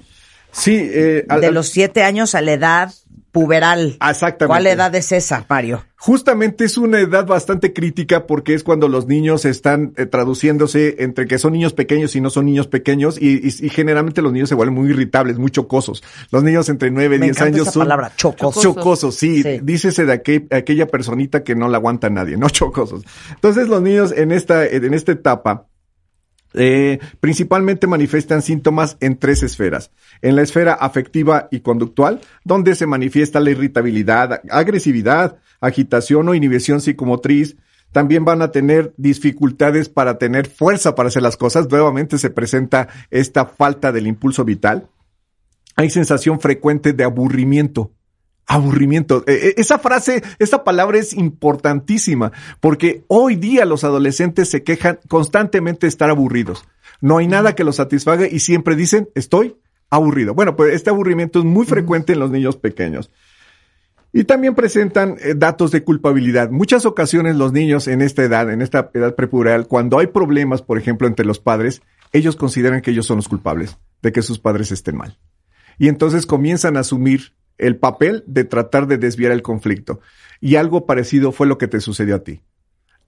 [0.51, 2.92] Sí, eh, al- de los siete años a la edad
[3.32, 3.96] puberal.
[4.08, 4.46] Exactamente.
[4.46, 5.84] ¿Cuál edad es esa, Mario?
[5.96, 11.26] Justamente es una edad bastante crítica porque es cuando los niños están eh, traduciéndose entre
[11.26, 14.48] que son niños pequeños y no son niños pequeños y, y- y generalmente los niños
[14.48, 16.02] se vuelven muy irritables, muy chocosos.
[16.30, 18.62] Los niños entre 9 y Me 10 encanta años esa son palabra, chocosos.
[18.62, 19.60] chocosos, sí, Sí.
[19.62, 23.02] dícese de aquel- aquella personita que no la aguanta nadie, no chocosos.
[23.30, 25.66] Entonces los niños en esta, en esta etapa
[26.54, 29.90] eh, principalmente manifiestan síntomas en tres esferas.
[30.20, 36.80] En la esfera afectiva y conductual, donde se manifiesta la irritabilidad, agresividad, agitación o inhibición
[36.80, 37.56] psicomotriz.
[37.92, 41.70] También van a tener dificultades para tener fuerza para hacer las cosas.
[41.70, 44.88] Nuevamente se presenta esta falta del impulso vital.
[45.76, 47.92] Hay sensación frecuente de aburrimiento.
[48.46, 49.24] Aburrimiento.
[49.26, 54.98] Eh, eh, esa frase, esa palabra es importantísima porque hoy día los adolescentes se quejan
[55.09, 56.64] constantemente de estar aburridos.
[57.00, 59.57] No hay nada que los satisfaga y siempre dicen, estoy
[59.90, 60.35] aburrido.
[60.35, 63.11] Bueno, pues este aburrimiento es muy frecuente en los niños pequeños.
[64.12, 66.50] Y también presentan eh, datos de culpabilidad.
[66.50, 70.78] Muchas ocasiones los niños en esta edad, en esta edad prepuberal, cuando hay problemas, por
[70.78, 71.81] ejemplo, entre los padres,
[72.12, 75.18] ellos consideran que ellos son los culpables de que sus padres estén mal.
[75.78, 80.01] Y entonces comienzan a asumir el papel de tratar de desviar el conflicto.
[80.40, 82.40] Y algo parecido fue lo que te sucedió a ti.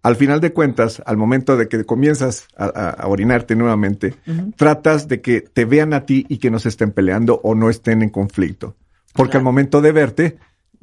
[0.03, 4.15] Al final de cuentas, al momento de que comienzas a, orinarte nuevamente,
[4.57, 7.71] tratas de que te vean a ti y que no se estén peleando o no
[7.71, 8.77] estén en conflicto.
[9.15, 10.39] Porque al momento de verte,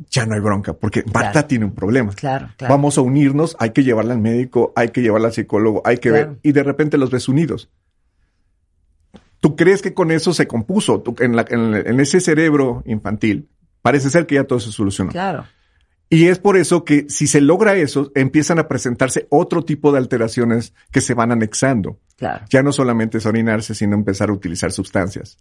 [0.09, 1.47] ya no hay bronca, porque Marta Claro.
[1.47, 2.13] tiene un problema.
[2.13, 2.73] Claro, claro.
[2.73, 6.09] Vamos a unirnos, hay que llevarla al médico, hay que llevarla al psicólogo, hay que
[6.09, 6.27] Claro.
[6.31, 7.69] ver, y de repente los ves unidos.
[9.39, 11.01] ¿Tú crees que con eso se compuso?
[11.01, 13.49] Tú- en, la- en- en ese cerebro infantil,
[13.81, 15.11] parece ser que ya todo se solucionó.
[15.11, 15.45] Claro.
[16.09, 19.97] Y es por eso que si se logra eso, empiezan a presentarse otro tipo de
[19.97, 21.99] alteraciones que se van anexando.
[22.17, 22.45] Claro.
[22.49, 25.37] Ya no solamente es orinarse, sino empezar a utilizar sustancias,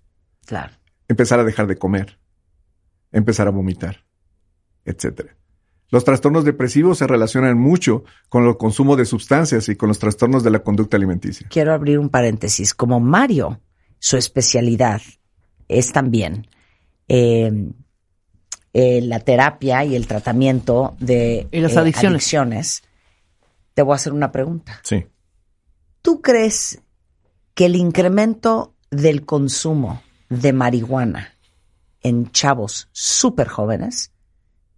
[0.46, 0.72] Claro.
[1.08, 2.18] empezar a dejar de comer,
[3.10, 4.04] empezar a vomitar,
[4.84, 5.36] etcétera.
[5.90, 10.44] Los trastornos depresivos se relacionan mucho con el consumo de sustancias y con los trastornos
[10.44, 11.48] de la conducta alimenticia.
[11.50, 12.74] Quiero abrir un paréntesis.
[12.74, 13.60] Como Mario,
[13.98, 15.02] su especialidad
[15.66, 16.46] es también
[17.08, 17.50] eh,
[18.72, 22.12] eh, la terapia y el tratamiento de Y las eh, adicciones.
[22.22, 22.82] adicciones,
[23.74, 24.80] te voy a hacer una pregunta.
[24.82, 25.06] Sí.
[26.02, 26.80] ¿Tú crees
[27.54, 31.34] que el incremento del consumo de marihuana
[32.02, 34.12] en chavos súper jóvenes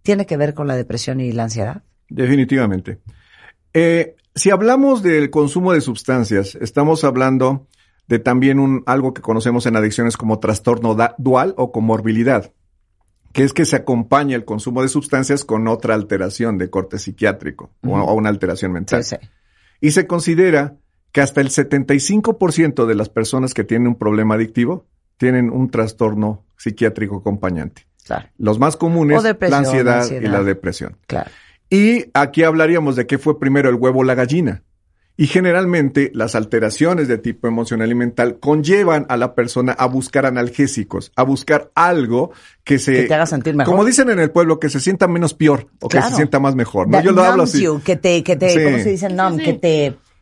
[0.01, 1.83] tiene que ver con la depresión y la ansiedad?
[2.09, 2.99] Definitivamente.
[3.73, 7.67] Eh, si hablamos del consumo de sustancias, estamos hablando
[8.07, 12.51] de también un, algo que conocemos en adicciones como trastorno da- dual o comorbilidad,
[13.33, 17.71] que es que se acompaña el consumo de sustancias con otra alteración de corte psiquiátrico
[17.83, 19.03] o, o una alteración mental.
[19.03, 19.27] Sí, sí.
[19.81, 20.77] Y se considera
[21.11, 26.45] que hasta el 75% de las personas que tienen un problema adictivo tienen un trastorno
[26.57, 27.87] psiquiátrico acompañante.
[28.05, 30.21] Claro, Los más comunes, la ansiedad, ansiedad.
[30.21, 30.97] y la depresión.
[31.07, 31.29] claro.
[31.69, 34.61] Y aquí hablaríamos de qué fue primero el huevo o la gallina.
[35.15, 40.25] Y generalmente las alteraciones de tipo emocional y mental conllevan a la persona a buscar
[40.25, 42.31] analgésicos, a buscar algo
[42.63, 42.93] que se...
[42.93, 43.71] Que te haga sentir mejor.
[43.71, 46.55] Como dicen en el pueblo, que se sienta menos peor o que se sienta más
[46.55, 46.87] mejor.
[46.87, 46.97] ¿no?
[46.97, 47.61] That Yo lo hablo así.
[47.61, 48.63] you, que te, que te, Sí.
[48.63, 49.37] ¿cómo se dice numb?
[49.37, 49.45] Sí, sí.
[49.45, 49.59] Que te,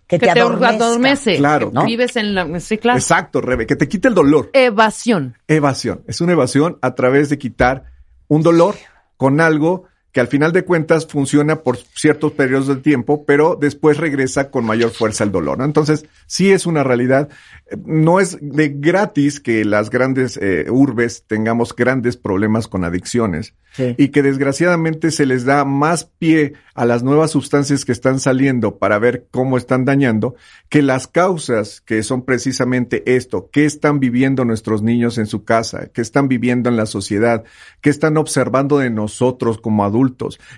[0.07, 1.37] que que te te adormece.
[1.37, 1.71] Claro.
[1.85, 2.59] Vives en la...
[2.59, 2.99] Sí, claro.
[2.99, 4.49] Exacto, Rebe, que te quite el dolor.
[4.51, 5.37] Evasión.
[5.47, 6.03] Evasión.
[6.05, 7.85] Es una evasión a través de quitar
[8.27, 8.75] un dolor
[9.15, 13.97] con algo que al final de cuentas funciona por ciertos periodos de tiempo, pero después
[13.97, 15.57] regresa con mayor fuerza el dolor.
[15.57, 15.65] ¿no?
[15.65, 17.29] Entonces, sí es una realidad.
[17.69, 23.53] Eh, No es de gratis que las grandes eh, urbes tengamos grandes problemas con adicciones
[23.73, 23.95] Sí.
[23.97, 28.77] y que desgraciadamente se les da más pie a las nuevas sustancias que están saliendo
[28.79, 30.35] para ver cómo están dañando
[30.67, 35.87] que las causas que son precisamente esto, qué están viviendo nuestros niños en su casa,
[35.93, 37.45] qué están viviendo en la sociedad,
[37.79, 40.00] qué están observando de nosotros como adultos,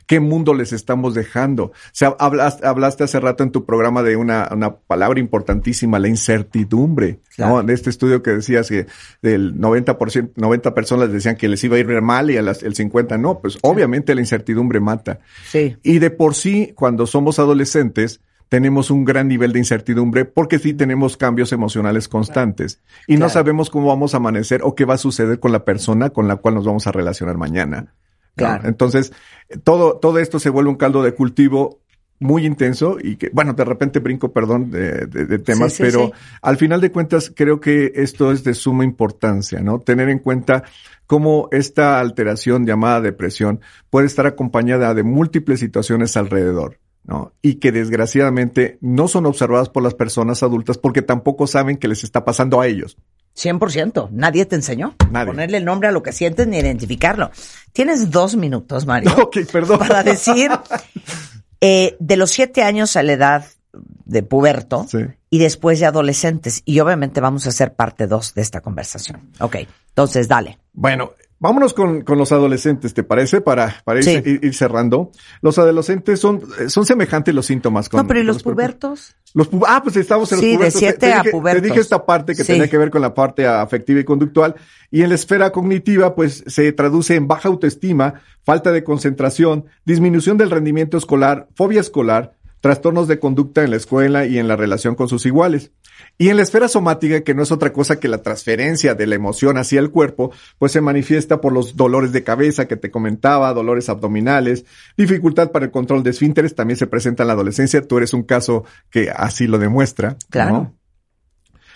[0.06, 1.66] qué mundo les estamos dejando.
[1.66, 6.08] O sea, hablaste, hablaste hace rato en tu programa de una, una palabra importantísima, la
[6.08, 7.56] incertidumbre, Claro.
[7.56, 7.64] ¿no?
[7.64, 8.86] De este estudio que decías que
[9.22, 12.76] del 90%, 90 personas decían que les iba a ir mal y a las, el
[12.76, 15.20] 50 no, pues obviamente la incertidumbre mata.
[15.46, 15.76] Sí.
[15.84, 20.76] Y de por sí, cuando somos adolescentes, tenemos un gran nivel de incertidumbre porque sí
[20.76, 25.00] tenemos cambios emocionales constantes y no sabemos cómo vamos a amanecer o qué va a
[25.00, 27.96] suceder con la persona con la cual nos vamos a relacionar mañana.
[28.36, 28.46] ¿No?
[28.46, 28.68] Claro.
[28.68, 29.14] Entonces,
[29.64, 31.80] todo, todo esto se vuelve un caldo de cultivo
[32.20, 35.84] muy intenso y que, bueno, de repente brinco, perdón, de, de- de temas, Sí, sí,
[35.84, 36.12] pero sí.
[36.42, 39.80] al final de cuentas creo que esto es de suma importancia, ¿no?
[39.80, 40.64] Tener en cuenta
[41.06, 46.80] cómo esta alteración llamada depresión puede estar acompañada de múltiples situaciones alrededor.
[47.06, 47.34] ¿no?
[47.42, 52.06] Y que desgraciadamente no son observadas por las personas adultas porque tampoco saben que les
[52.06, 52.96] está pasando a ellos.
[53.36, 54.10] 100%.
[54.12, 54.96] Nadie te enseñó.
[55.12, 55.28] Nadie.
[55.28, 57.32] Ponerle el nombre a lo que sientes ni identificarlo.
[57.72, 59.12] Tienes dos minutos, Mario.
[59.22, 59.80] Ok, perdón.
[59.80, 60.52] Para decir,
[61.62, 63.46] eh, de los siete años a la edad
[64.06, 65.00] de puberto Sí.
[65.30, 66.62] y después de adolescentes.
[66.66, 69.30] Y obviamente vamos a hacer parte dos de esta conversación.
[69.40, 69.58] Ok,
[69.90, 70.60] entonces dale.
[70.74, 73.42] Bueno, vámonos con, con los adolescentes, ¿te parece?
[73.42, 74.12] Para, para ir, Sí.
[74.12, 75.12] ir- ir cerrando.
[75.42, 77.90] Los adolescentes son, son semejantes los síntomas.
[77.90, 79.16] Con, no, pero ¿y los puber- pubertos?
[79.34, 80.74] Los pu- ah, pues estamos en los Sí, de pubertos.
[80.74, 81.62] Te- siete te a dije- pubertos.
[81.62, 82.54] Te dije esta parte que Sí.
[82.54, 84.56] tenía que ver con la parte afectiva y conductual.
[84.90, 90.38] Y en la esfera cognitiva, pues se traduce en baja autoestima, falta de concentración, disminución
[90.38, 94.96] del rendimiento escolar, fobia escolar, trastornos de conducta en la escuela y en la relación
[94.96, 95.74] con sus iguales.
[96.18, 99.16] Y en la esfera somática, que no es otra cosa que la transferencia de la
[99.16, 103.54] emoción hacia el cuerpo, pues se manifiesta por los dolores de cabeza que te comentaba,
[103.54, 104.64] dolores abdominales,
[104.96, 107.86] dificultad para el control de esfínteres, también se presenta en la adolescencia.
[107.86, 110.16] Tú eres un caso que así lo demuestra.
[110.30, 110.54] Claro.
[110.54, 110.76] ¿no?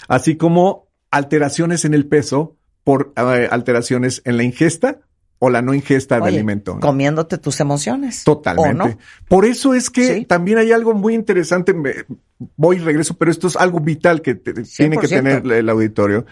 [0.07, 5.01] Así como alteraciones en el peso por eh, alteraciones en la ingesta
[5.39, 6.79] o la no ingesta de alimento.
[6.79, 8.23] Comiéndote tus emociones.
[8.23, 8.69] Totalmente.
[8.71, 8.97] ¿O no?
[9.27, 10.25] Por eso es que Sí.
[10.25, 11.73] también hay algo muy interesante.
[11.73, 11.93] me-
[12.55, 15.41] voy y regreso, pero esto es algo vital que te- tiene que 100%.
[15.41, 16.25] tener el auditorio.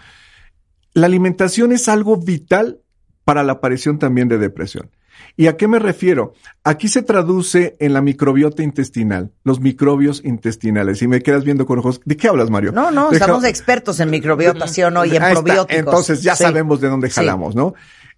[0.94, 2.80] La alimentación es algo vital
[3.24, 4.90] para la aparición también de depresión.
[5.36, 6.32] ¿Y a qué me refiero?
[6.62, 11.02] Aquí se traduce en la microbiota intestinal, los microbios intestinales.
[11.02, 12.00] Y me quedas viendo con ojos.
[12.04, 12.72] ¿De qué hablas, Mario?
[12.72, 15.04] No, no, Deja- estamos expertos en microbiota, ¿sí o no?
[15.04, 15.76] Y en probióticos.
[15.78, 16.44] Entonces ya Sí.
[16.44, 17.14] sabemos de dónde Sí.
[17.16, 17.74] jalamos, ¿no?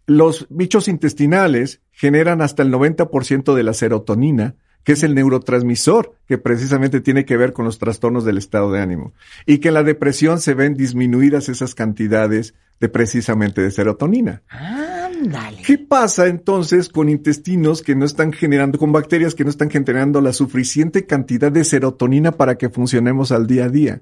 [0.09, 6.39] Los bichos intestinales generan hasta el 90% de la serotonina, que es el neurotransmisor que
[6.39, 9.13] precisamente tiene que ver con los trastornos del estado de ánimo.
[9.45, 14.43] Y que en la depresión se ven disminuidas esas cantidades de precisamente de serotonina.
[14.49, 15.61] Ándale.
[15.61, 20.23] ¿Qué pasa entonces con intestinos que no están generando, con bacterias que no están generando
[20.23, 24.01] la suficiente cantidad de serotonina para que funcionemos al día a día?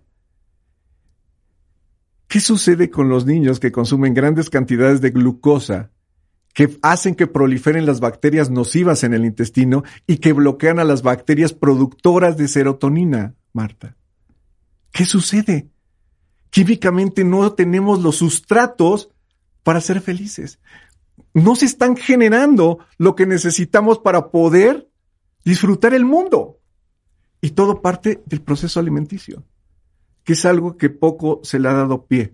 [2.29, 5.91] ¿Qué sucede con los niños que consumen grandes cantidades de glucosa
[6.57, 11.03] que hacen que proliferen las bacterias nocivas en el intestino y que bloquean a las
[11.03, 13.95] bacterias productoras de serotonina, Marta?
[14.91, 15.69] ¿Qué sucede?
[16.49, 19.11] Químicamente no tenemos los sustratos
[19.65, 20.59] para ser felices.
[21.35, 24.89] No se están generando lo que necesitamos para poder
[25.45, 26.59] disfrutar el mundo.
[27.43, 29.45] Y todo parte del proceso alimenticio,
[30.25, 32.33] que es algo que poco se le ha dado pie.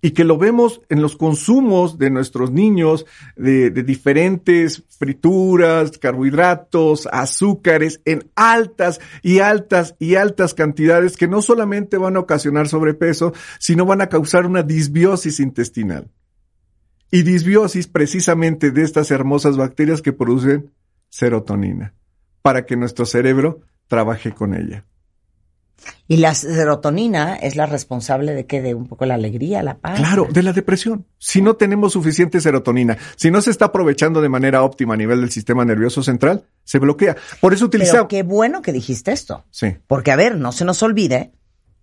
[0.00, 8.00] Y que lo vemos en los consumos de nuestros niños, de, diferentes frituras, carbohidratos, azúcares,
[8.04, 13.84] en altas y altas y altas cantidades que no solamente van a ocasionar sobrepeso, sino
[13.86, 16.10] van a causar una disbiosis intestinal.
[17.10, 20.72] Y disbiosis precisamente de estas hermosas bacterias que producen
[21.08, 21.94] serotonina,
[22.42, 24.84] para que nuestro cerebro trabaje con ella.
[26.08, 29.98] Y la serotonina es la responsable de que de un poco la alegría, la paz.
[29.98, 31.06] Claro, de la depresión.
[31.18, 35.20] Si no tenemos suficiente serotonina, si no se está aprovechando de manera óptima a nivel
[35.20, 37.16] del sistema nervioso central, se bloquea.
[37.40, 38.08] Por eso Pero utilizamos.
[38.08, 39.44] qué bueno que dijiste esto.
[39.50, 41.32] Sí, Porque, a ver, no se nos olvide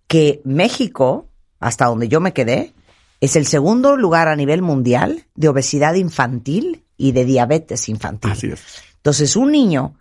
[0.06, 1.28] que México,
[1.60, 2.74] hasta donde yo me quedé,
[3.20, 8.30] es el segundo lugar a nivel mundial de obesidad infantil y de diabetes infantil.
[8.32, 8.60] así es.
[8.96, 9.94] Entonces, un niño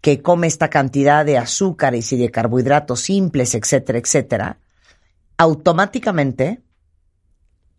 [0.00, 4.58] que come esta cantidad de azúcares y de carbohidratos simples, etcétera, etcétera,
[5.36, 6.62] automáticamente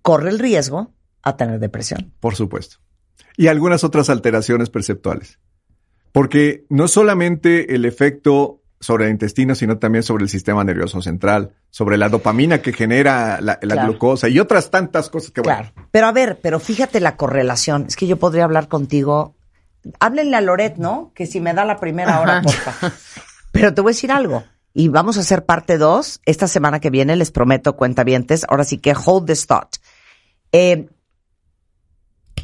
[0.01, 2.13] corre el riesgo a tener depresión.
[2.19, 2.77] Por supuesto.
[3.37, 5.39] Y algunas otras alteraciones perceptuales.
[6.11, 11.53] Porque no solamente el efecto sobre el intestino, sino también sobre el sistema nervioso central,
[11.69, 13.89] sobre la dopamina que genera la, la Claro.
[13.91, 15.87] glucosa y otras tantas cosas que bueno, Claro.
[15.91, 17.85] Pero a ver, pero fíjate la correlación.
[17.87, 19.35] Es que yo podría hablar contigo.
[19.99, 21.11] Háblenle a Loret, ¿no?
[21.15, 22.91] Que si me da la primera hora, porfa.
[23.51, 24.43] Pero te voy a decir algo.
[24.73, 26.21] Y vamos a hacer parte dos.
[26.25, 28.45] Esta semana que viene, les prometo, cuentavientes.
[28.47, 29.77] Ahora sí que hold this thought.
[30.51, 30.89] Eh,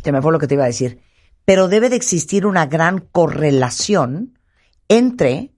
[0.03, 1.01] se me fue lo que te iba a decir.
[1.45, 4.39] Pero debe de existir una gran correlación
[4.87, 5.51] entre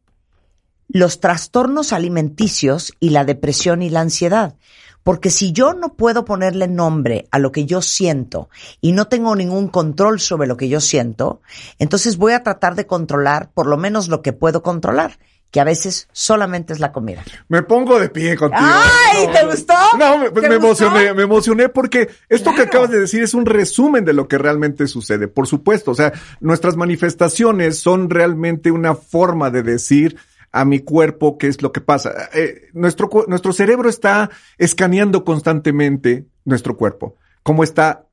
[0.87, 4.55] los trastornos alimenticios y la depresión y la ansiedad.
[5.03, 8.49] Porque si yo no puedo ponerle nombre a lo que yo siento
[8.81, 11.41] y no tengo ningún control sobre lo que yo siento,
[11.79, 15.17] entonces voy a tratar de controlar por lo menos lo que puedo controlar,
[15.49, 17.23] que a veces solamente es la comida.
[17.47, 18.61] Me pongo de pie contigo.
[18.61, 19.27] ¡Ay!
[19.31, 19.73] ¿Te gustó?
[19.97, 20.87] No, me, pues ¿Te me gustó?
[20.87, 24.37] emocioné, me emocioné porque esto que acabas de decir es un resumen de lo que
[24.37, 25.29] realmente sucede.
[25.29, 30.17] Por supuesto, o sea, nuestras manifestaciones son realmente una forma de decir
[30.57, 32.29] a mi cuerpo qué es lo que pasa.
[32.33, 37.15] Eh, nuestro, nuestro cerebro está escaneando constantemente nuestro cuerpo.
[37.43, 38.07] Cómo está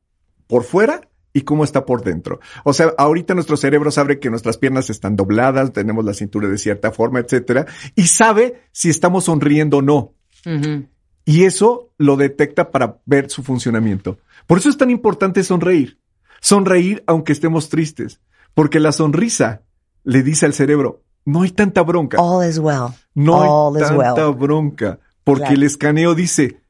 [0.47, 2.41] por fuera y cómo está por dentro.
[2.63, 6.59] O sea, ahorita nuestro cerebro sabe que nuestras piernas están dobladas, tenemos la cintura de
[6.59, 10.13] cierta forma, etcétera, y sabe si estamos sonriendo o no.
[11.25, 14.19] Y eso lo detecta para ver su funcionamiento.
[14.47, 15.99] Por eso es tan importante sonreír.
[16.43, 18.21] Sonreír aunque estemos tristes.
[18.53, 19.63] Porque la sonrisa
[20.05, 22.19] le dice al cerebro, no hay tanta bronca.
[22.21, 22.89] All is well.
[23.15, 24.35] no All hay is tanta well.
[24.39, 24.99] bronca.
[25.25, 25.55] Porque Claro.
[25.57, 26.61] el escaneo dice,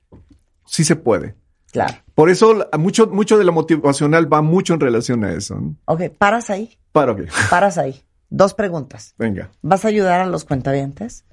[0.67, 1.35] sí se puede.
[1.73, 1.95] Claro.
[2.15, 5.57] Por eso la- mucho, mucho de lo motivacional va mucho en relación a eso.
[5.57, 5.75] ¿no?
[5.87, 6.79] Ok, paras ahí.
[6.93, 7.29] Para bien.
[7.51, 8.01] Paras ahí.
[8.31, 9.15] Dos preguntas.
[9.19, 9.51] Venga.
[9.63, 11.25] ¿Vas a ayudar a los cuentavientes?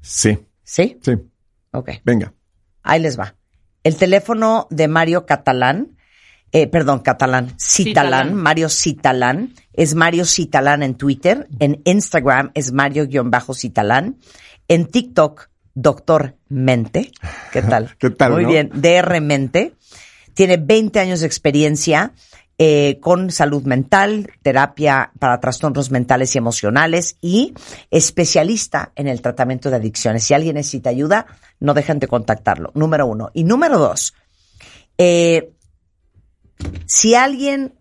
[0.00, 0.98] Sí, ¿Sí?
[1.02, 1.12] sí.
[1.72, 1.90] Ok.
[2.04, 2.32] Venga.
[2.82, 3.34] Ahí les va.
[3.84, 5.95] El teléfono de Mario Catalán,
[6.56, 8.32] eh, perdón, Catalán, Citalán.
[8.32, 14.16] Mario Citalán, es Mario Citalán en Twitter, en Instagram es Mario-Citalán,
[14.66, 17.12] en TikTok, Doctor Mente,
[17.52, 17.94] ¿qué tal?
[17.98, 18.48] ¿Qué tal, Muy no?
[18.48, 19.74] bien, DR Mente,
[20.32, 22.14] tiene 20 años de experiencia
[22.56, 27.52] eh, con salud mental, terapia para trastornos mentales y emocionales y
[27.90, 30.24] especialista en el tratamiento de adicciones.
[30.24, 31.26] Si alguien necesita ayuda,
[31.60, 32.72] no dejen de contactarlo.
[32.74, 33.30] Número uno.
[33.34, 34.14] Y número dos,
[34.96, 35.50] eh,
[36.86, 37.78] si alguien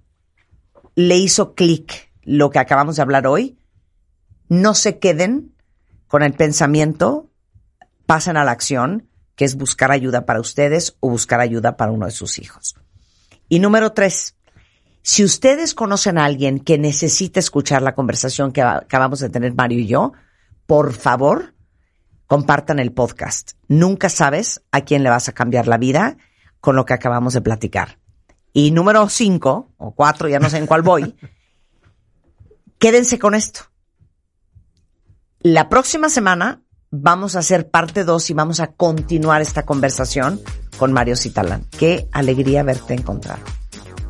[0.96, 3.58] le hizo clic lo que acabamos de hablar hoy,
[4.50, 5.56] no se queden
[6.08, 7.30] con el pensamiento,
[8.06, 12.06] pasen a la acción, que es buscar ayuda para ustedes o buscar ayuda para uno
[12.06, 12.76] de sus hijos.
[13.50, 14.36] Y número tres,
[15.02, 19.80] si ustedes conocen a alguien que necesita escuchar la conversación que acabamos de tener Mario
[19.80, 20.14] y yo,
[20.66, 21.54] por favor,
[22.28, 23.52] compartan el podcast.
[23.68, 26.18] Nunca sabes a quién le vas a cambiar la vida
[26.60, 28.00] con lo que acabamos de platicar.
[28.58, 31.14] Y número cinco, o cuatro, ya no sé en cuál voy,
[32.80, 33.64] quédense con esto.
[35.42, 40.40] La próxima semana vamos a hacer parte 2 y vamos a continuar esta conversación
[40.78, 41.66] con Mario Citalán.
[41.78, 43.42] Qué alegría verte encontrado.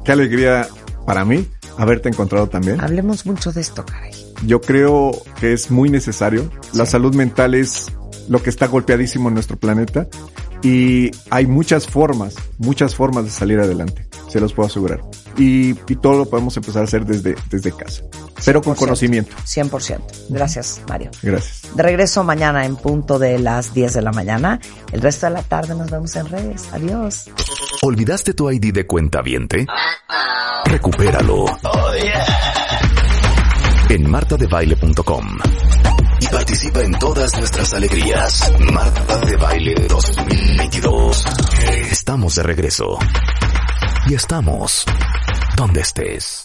[0.03, 0.67] Qué alegría
[1.07, 1.47] para mí
[1.79, 2.79] haberte encontrado también.
[2.81, 4.13] Hablemos mucho de esto, caray.
[4.45, 6.51] Yo creo que es muy necesario.
[6.73, 7.91] La salud mental es
[8.29, 10.07] lo que está golpeadísimo en nuestro planeta
[10.61, 15.01] y hay muchas formas, muchas formas de salir adelante, se los puedo asegurar.
[15.37, 18.03] Y, y todo lo podemos empezar a hacer desde, desde casa,
[18.43, 18.79] pero con 100%.
[18.79, 19.35] conocimiento.
[19.45, 20.01] 100%.
[20.29, 21.09] Gracias, Mario.
[21.21, 21.73] Gracias.
[21.73, 24.59] De regreso mañana en punto de las 10 de la mañana.
[24.91, 26.67] El resto de la tarde nos vemos en redes.
[26.73, 27.29] Adiós.
[27.81, 29.65] ¿Olvidaste tu ID de cuenta viente?
[30.65, 31.45] Recupéralo.
[33.87, 35.37] En martadebaile.com.
[36.19, 38.51] Y participa en todas nuestras alegrías.
[38.73, 41.25] Marta de Baile 2022.
[41.91, 42.97] Estamos de regreso.
[44.07, 44.85] Y estamos
[45.57, 46.43] donde estés.